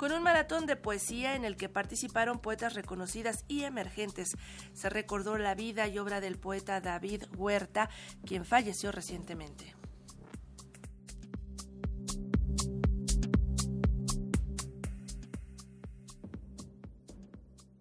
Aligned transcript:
con 0.00 0.12
un 0.12 0.22
maratón 0.22 0.64
de 0.64 0.76
poesía 0.76 1.34
en 1.34 1.44
el 1.44 1.58
que 1.58 1.68
participaron 1.68 2.38
poetas 2.38 2.72
reconocidas 2.72 3.44
y 3.48 3.64
emergentes. 3.64 4.34
Se 4.72 4.88
recordó 4.88 5.36
la 5.36 5.54
vida 5.54 5.88
y 5.88 5.98
obra 5.98 6.22
del 6.22 6.38
poeta 6.38 6.80
David 6.80 7.24
Huerta, 7.36 7.90
quien 8.24 8.46
falleció 8.46 8.92
recientemente. 8.92 9.79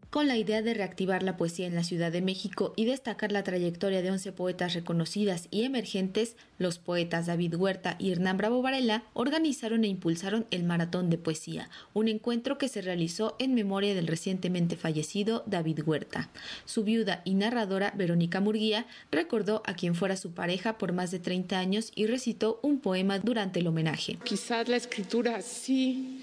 Con 0.10 0.28
la 0.28 0.38
idea 0.38 0.62
de 0.62 0.74
reactivar 0.74 1.22
la 1.22 1.38
poesía 1.38 1.68
en 1.68 1.76
la 1.76 1.84
Ciudad 1.84 2.12
de 2.12 2.22
México 2.22 2.74
y 2.76 2.86
destacar 2.86 3.32
la 3.32 3.44
trayectoria 3.44 4.02
de 4.02 4.10
11 4.10 4.32
poetas 4.32 4.74
reconocidas 4.74 5.48
y 5.52 5.64
emergentes, 5.64 6.36
los 6.58 6.80
poetas 6.80 7.28
David 7.28 7.56
Huerta 7.56 7.96
y 8.00 8.12
Hernán 8.12 8.38
Bravo 8.38 8.62
Varela 8.62 9.04
organizaron 9.14 9.84
e 9.84 9.88
impulsaron 9.88 10.48
el 10.50 10.64
Maratón 10.64 11.10
de 11.10 11.20
Poesía, 11.20 11.70
un 11.94 12.08
encuentro 12.08 12.58
que 12.58 12.70
se 12.70 12.82
realizó 12.82 13.36
en 13.38 13.54
memoria 13.54 13.94
del 13.94 14.08
recientemente 14.08 14.78
fallecido 14.78 15.44
David 15.46 15.82
Huerta. 15.86 16.30
Su 16.66 16.84
viuda 16.84 17.22
y 17.24 17.36
narradora 17.36 17.94
Verónica 17.96 18.40
Murguía 18.40 18.88
recordó 19.12 19.62
a 19.66 19.76
quien 19.76 19.94
fuera 19.94 20.18
su 20.18 20.32
pareja 20.32 20.78
por 20.80 20.92
más 20.92 21.12
de 21.12 21.20
30 21.20 21.60
años 21.60 21.92
y 21.94 22.08
recitó 22.08 22.60
un 22.64 22.80
poema 22.80 23.20
durante 23.20 23.60
el 23.60 23.68
homenaje. 23.68 24.18
Quizás 24.24 24.68
la 24.70 24.78
escritura 24.78 25.42
sí 25.44 26.22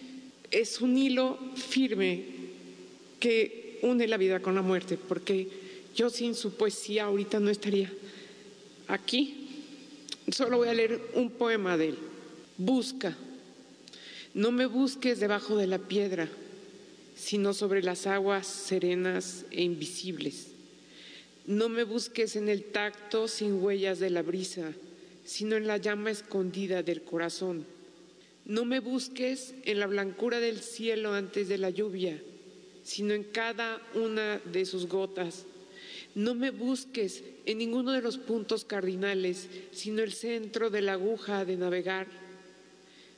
es 0.50 0.80
un 0.80 0.96
hilo 0.96 1.38
firme 1.54 2.24
que 3.20 3.65
une 3.82 4.06
la 4.06 4.16
vida 4.16 4.40
con 4.40 4.54
la 4.54 4.62
muerte, 4.62 4.96
porque 4.96 5.48
yo 5.94 6.10
sin 6.10 6.34
su 6.34 6.54
poesía 6.54 7.04
ahorita 7.04 7.40
no 7.40 7.50
estaría 7.50 7.92
aquí. 8.88 9.64
Solo 10.30 10.58
voy 10.58 10.68
a 10.68 10.74
leer 10.74 11.00
un 11.14 11.30
poema 11.30 11.76
de 11.76 11.88
él. 11.90 11.98
Busca. 12.58 13.16
No 14.34 14.52
me 14.52 14.66
busques 14.66 15.20
debajo 15.20 15.56
de 15.56 15.66
la 15.66 15.78
piedra, 15.78 16.28
sino 17.16 17.54
sobre 17.54 17.82
las 17.82 18.06
aguas 18.06 18.46
serenas 18.46 19.46
e 19.51 19.62
invisibles. 19.62 20.48
No 21.46 21.68
me 21.68 21.84
busques 21.84 22.36
en 22.36 22.48
el 22.48 22.64
tacto 22.64 23.29
sin 23.29 23.62
huellas 23.62 23.98
de 23.98 24.10
la 24.10 24.23
brisa, 24.23 24.73
sino 25.24 25.56
en 25.56 25.66
la 25.66 25.79
llama 25.79 26.10
escondida 26.10 26.82
del 26.82 27.02
corazón. 27.02 27.64
No 28.45 28.64
me 28.64 28.80
busques 28.80 29.54
en 29.64 29.80
la 29.80 29.86
blancura 29.86 30.40
del 30.40 30.60
cielo 30.60 31.14
antes 31.14 31.48
de 31.48 31.58
la 31.58 31.70
lluvia, 31.70 32.20
sino 32.87 33.15
en 33.15 33.24
cada 33.24 33.82
una 33.95 34.38
de 34.38 34.65
sus 34.65 34.87
gotas. 34.87 35.45
No 36.15 36.37
me 36.37 36.51
busques 36.51 37.24
en 37.45 37.59
ninguno 37.59 37.90
de 37.90 38.01
los 38.01 38.16
puntos 38.16 38.65
cardinales, 38.65 39.48
sino 39.73 40.02
el 40.02 40.12
centro 40.12 40.70
de 40.70 40.82
la 40.82 40.92
aguja 40.92 41.45
de 41.45 41.57
navegar. 41.57 42.07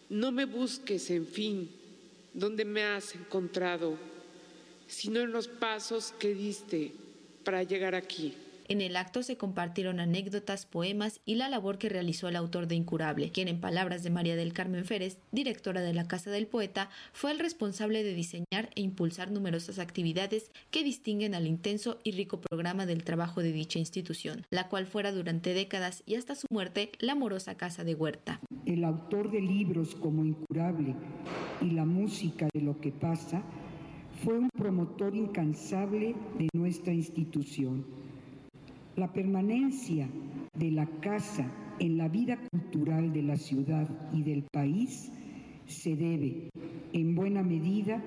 No 0.09 0.33
me 0.33 0.47
busques, 0.47 1.11
en 1.11 1.27
fin, 1.27 1.71
donde 2.33 2.65
me 2.65 2.83
has 2.83 3.15
encontrado, 3.15 3.99
sino 4.87 5.21
en 5.21 5.33
los 5.33 5.49
pasos 5.49 6.15
que 6.19 6.35
diste 6.35 6.93
para 7.45 7.63
llegar 7.63 7.95
aquí. 7.95 8.35
En 8.71 8.83
el 8.83 8.97
acto 8.97 9.23
se 9.23 9.39
compartieron 9.39 9.99
anécdotas, 9.99 10.67
poemas 10.67 11.23
y 11.25 11.37
la 11.37 11.49
labor 11.49 11.79
que 11.79 11.89
realizó 11.89 12.29
el 12.29 12.37
autor 12.37 12.69
de 12.69 12.75
Incurable, 12.75 13.31
quien 13.31 13.49
en 13.49 13.63
palabras 13.63 14.03
de 14.03 14.11
María 14.11 14.37
del 14.37 14.53
Carmen 14.53 14.85
Férez, 14.85 15.17
directora 15.33 15.81
de 15.81 15.95
la 15.95 16.07
Casa 16.07 16.31
del 16.31 16.47
Poeta, 16.47 16.91
fue 17.15 17.31
el 17.31 17.39
responsable 17.39 18.05
de 18.05 18.13
diseñar 18.13 18.69
e 18.75 18.83
impulsar 18.83 19.31
numerosas 19.31 19.79
actividades 19.79 20.51
que 20.71 20.85
distinguen 20.85 21.35
al 21.35 21.47
intenso 21.47 21.99
y 22.05 22.13
rico 22.13 22.43
programa 22.43 22.85
del 22.85 23.05
trabajo 23.05 23.41
de 23.41 23.53
dicha 23.53 23.79
institución, 23.79 24.45
la 24.51 24.69
cual 24.69 24.85
fuera 24.85 25.13
durante 25.13 25.55
décadas 25.55 26.03
y 26.05 26.17
hasta 26.17 26.35
su 26.35 26.47
muerte 26.51 26.93
la 26.99 27.13
amorosa 27.13 27.57
Casa 27.57 27.85
de 27.85 27.95
Huerta. 27.95 28.39
El 28.67 28.85
autor 28.85 29.31
de 29.31 29.41
libros 29.41 29.95
como 29.95 30.27
Incurable 30.27 30.95
y 31.63 31.71
la 31.71 31.87
música 31.87 32.49
de 32.53 32.61
lo 32.61 32.79
que 32.83 32.93
pasa 32.93 33.43
fue 34.23 34.39
un 34.39 34.51
promotor 34.51 35.17
incansable 35.17 36.15
de 36.37 36.49
nuestra 36.53 36.93
institución 36.93 37.87
la 38.99 39.13
permanencia 39.13 40.09
de 40.55 40.73
la 40.73 40.85
casa 41.01 41.49
en 41.79 41.99
la 41.99 42.09
vida 42.09 42.37
cultural 42.51 43.13
de 43.13 43.23
la 43.23 43.37
ciudad 43.37 43.89
y 44.13 44.23
del 44.23 44.43
país 44.43 45.13
se 45.67 45.95
debe, 45.95 46.51
en 46.93 47.15
buena 47.15 47.45
medida, 47.45 48.03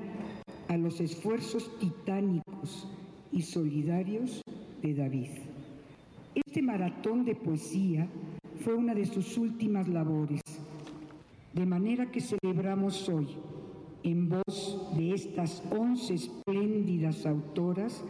a 0.67 0.75
los 0.75 0.99
esfuerzos 0.99 1.79
titánicos 1.79 2.89
y 3.31 3.41
solidarios 3.41 4.41
de 4.81 4.93
David. 4.93 5.29
Este 6.35 6.61
maratón 6.61 7.23
de 7.23 7.35
poesía 7.35 8.09
fue 8.59 8.73
una 8.73 8.93
de 8.93 9.05
sus 9.05 9.37
últimas 9.37 9.87
labores, 9.87 10.41
de 11.53 11.65
manera 11.65 12.11
que 12.11 12.19
celebramos 12.19 13.07
hoy, 13.07 13.27
en 14.03 14.27
voz 14.27 14.91
de 14.97 15.13
estas 15.13 15.63
once 15.71 16.15
espléndidas 16.15 17.25
autoras, 17.25 18.03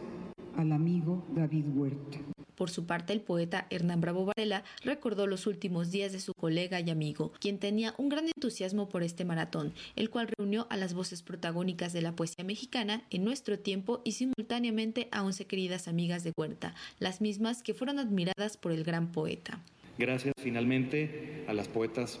al 0.56 0.72
amigo 0.72 1.22
David 1.32 1.66
Huerta. 1.74 2.18
Por 2.62 2.70
su 2.70 2.86
parte, 2.86 3.12
el 3.12 3.20
poeta 3.20 3.66
Hernán 3.70 4.00
Bravo 4.00 4.24
Varela 4.24 4.62
recordó 4.84 5.26
los 5.26 5.48
últimos 5.48 5.90
días 5.90 6.12
de 6.12 6.20
su 6.20 6.32
colega 6.32 6.78
y 6.78 6.90
amigo, 6.90 7.32
quien 7.40 7.58
tenía 7.58 7.92
un 7.98 8.08
gran 8.08 8.26
entusiasmo 8.26 8.88
por 8.88 9.02
este 9.02 9.24
maratón, 9.24 9.72
el 9.96 10.10
cual 10.10 10.28
reunió 10.28 10.68
a 10.70 10.76
las 10.76 10.94
voces 10.94 11.22
protagónicas 11.22 11.92
de 11.92 12.02
la 12.02 12.14
poesía 12.14 12.44
mexicana 12.44 13.02
en 13.10 13.24
nuestro 13.24 13.58
tiempo 13.58 14.00
y 14.04 14.12
simultáneamente 14.12 15.08
a 15.10 15.24
once 15.24 15.44
queridas 15.44 15.88
amigas 15.88 16.22
de 16.22 16.32
Huerta, 16.36 16.76
las 17.00 17.20
mismas 17.20 17.64
que 17.64 17.74
fueron 17.74 17.98
admiradas 17.98 18.56
por 18.56 18.70
el 18.70 18.84
gran 18.84 19.10
poeta. 19.10 19.58
Gracias 19.98 20.32
finalmente 20.38 21.44
a 21.48 21.54
las 21.54 21.66
poetas 21.66 22.20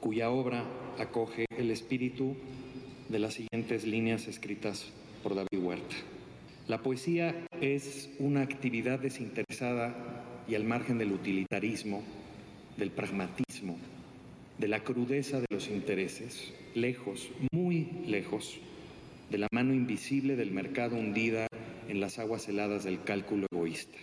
cuya 0.00 0.30
obra 0.30 0.64
acoge 0.98 1.44
el 1.50 1.70
espíritu 1.70 2.34
de 3.10 3.18
las 3.18 3.34
siguientes 3.34 3.84
líneas 3.84 4.26
escritas 4.26 4.86
por 5.22 5.34
David 5.34 5.62
Huerta. 5.62 5.96
La 6.68 6.82
poesía 6.82 7.46
es 7.60 8.10
una 8.18 8.42
actividad 8.42 8.98
desinteresada 8.98 9.94
y 10.48 10.56
al 10.56 10.64
margen 10.64 10.98
del 10.98 11.12
utilitarismo, 11.12 12.02
del 12.76 12.90
pragmatismo, 12.90 13.78
de 14.58 14.66
la 14.66 14.82
crudeza 14.82 15.38
de 15.38 15.46
los 15.48 15.68
intereses, 15.68 16.52
lejos, 16.74 17.30
muy 17.52 17.88
lejos, 18.04 18.58
de 19.30 19.38
la 19.38 19.46
mano 19.52 19.74
invisible 19.74 20.34
del 20.34 20.50
mercado 20.50 20.96
hundida 20.96 21.46
en 21.88 22.00
las 22.00 22.18
aguas 22.18 22.48
heladas 22.48 22.82
del 22.82 23.00
cálculo 23.00 23.46
egoísta. 23.52 23.98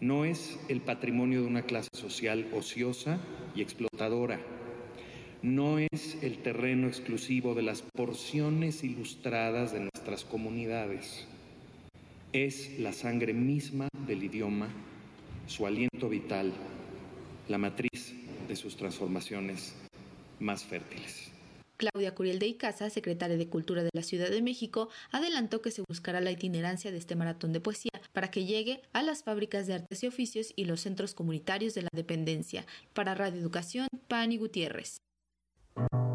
No 0.00 0.26
es 0.26 0.60
el 0.68 0.82
patrimonio 0.82 1.40
de 1.40 1.46
una 1.46 1.62
clase 1.62 1.88
social 1.94 2.46
ociosa 2.52 3.18
y 3.54 3.62
explotadora 3.62 4.40
no 5.54 5.78
es 5.78 6.18
el 6.22 6.38
terreno 6.38 6.88
exclusivo 6.88 7.54
de 7.54 7.62
las 7.62 7.82
porciones 7.82 8.84
ilustradas 8.84 9.72
de 9.72 9.80
nuestras 9.80 10.24
comunidades. 10.24 11.26
Es 12.32 12.78
la 12.78 12.92
sangre 12.92 13.32
misma 13.32 13.88
del 14.06 14.24
idioma, 14.24 14.68
su 15.46 15.66
aliento 15.66 16.08
vital, 16.08 16.52
la 17.48 17.58
matriz 17.58 18.14
de 18.46 18.56
sus 18.56 18.76
transformaciones 18.76 19.74
más 20.38 20.64
fértiles. 20.64 21.32
Claudia 21.78 22.14
Curiel 22.14 22.40
de 22.40 22.48
Icaza, 22.48 22.90
secretaria 22.90 23.36
de 23.36 23.48
Cultura 23.48 23.84
de 23.84 23.90
la 23.92 24.02
Ciudad 24.02 24.30
de 24.30 24.42
México, 24.42 24.88
adelantó 25.12 25.62
que 25.62 25.70
se 25.70 25.82
buscará 25.88 26.20
la 26.20 26.32
itinerancia 26.32 26.90
de 26.90 26.98
este 26.98 27.14
maratón 27.14 27.52
de 27.52 27.60
poesía 27.60 27.92
para 28.12 28.30
que 28.32 28.44
llegue 28.44 28.82
a 28.92 29.02
las 29.02 29.22
fábricas 29.22 29.68
de 29.68 29.74
artes 29.74 30.02
y 30.02 30.08
oficios 30.08 30.52
y 30.56 30.64
los 30.64 30.80
centros 30.80 31.14
comunitarios 31.14 31.74
de 31.74 31.82
la 31.82 31.90
dependencia. 31.92 32.66
Para 32.94 33.14
Radio 33.14 33.40
Educación, 33.40 33.86
Pani 34.08 34.38
Gutiérrez. 34.38 34.98
Bye. 35.78 36.07